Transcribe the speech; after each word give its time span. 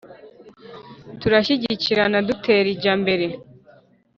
turashyigikirana 1.19 2.17
dutera 2.27 2.67
ijya 2.75 2.93
mbere 3.01 3.25